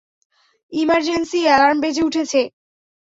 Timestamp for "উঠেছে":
2.07-2.41